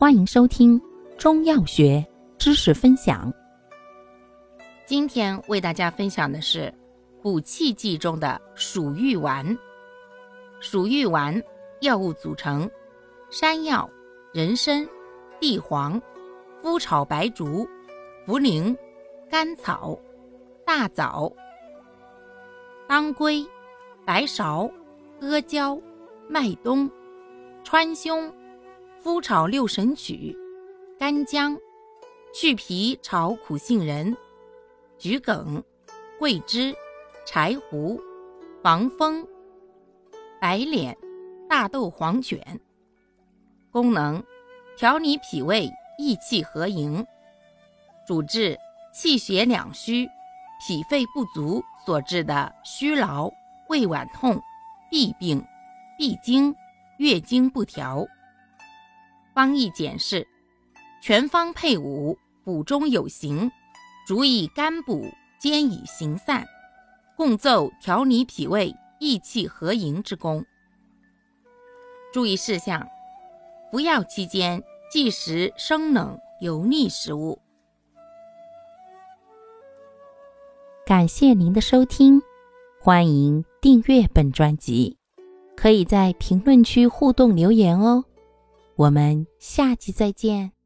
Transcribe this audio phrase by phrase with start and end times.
[0.00, 0.80] 欢迎收听
[1.18, 2.06] 中药学
[2.38, 3.34] 知识分享。
[4.86, 6.72] 今天为大家分享的是
[7.20, 9.44] 补气剂中的鼠玉丸。
[10.60, 11.42] 鼠玉丸
[11.80, 12.70] 药物组成：
[13.28, 13.90] 山药、
[14.32, 14.88] 人参、
[15.40, 16.00] 地黄、
[16.62, 17.68] 麸炒白术、
[18.24, 18.76] 茯苓、
[19.28, 19.98] 甘草、
[20.64, 21.28] 大枣、
[22.86, 23.44] 当归、
[24.06, 24.70] 白芍、
[25.20, 25.76] 阿胶、
[26.28, 26.88] 麦冬、
[27.64, 28.32] 川芎。
[29.08, 30.36] 麸炒六神曲、
[30.98, 31.56] 干姜、
[32.34, 34.14] 去皮炒苦杏仁、
[34.98, 35.64] 桔梗、
[36.18, 36.74] 桂枝、
[37.24, 37.98] 柴胡、
[38.62, 39.26] 防风、
[40.38, 40.94] 白脸、
[41.48, 42.60] 大豆黄卷。
[43.70, 44.22] 功能：
[44.76, 47.02] 调理脾胃，益气和营。
[48.06, 48.58] 主治
[48.92, 50.06] 气血两虚、
[50.60, 53.30] 脾肺不足所致的虚劳、
[53.70, 54.38] 胃脘痛、
[54.92, 55.42] 痹病、
[55.96, 56.54] 闭经、
[56.98, 58.06] 月经不调。
[59.38, 60.26] 方义简释：
[61.00, 63.48] 全方配伍，补中有形，
[64.04, 65.06] 主以肝补，
[65.38, 66.44] 兼以行散，
[67.16, 70.44] 共奏调理脾胃、益气和营之功。
[72.12, 72.84] 注意事项：
[73.70, 77.38] 服药期间忌食生冷油腻食物。
[80.84, 82.20] 感谢您的收听，
[82.80, 84.96] 欢迎订阅本专辑，
[85.56, 88.04] 可以在评论区互动留言哦。
[88.78, 90.57] 我们下期再见。